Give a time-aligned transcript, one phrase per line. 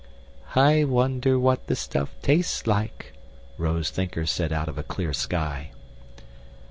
[0.55, 3.13] "I wonder what the stuff tastes like,"
[3.59, 5.69] Rose Thinker said out of a clear sky.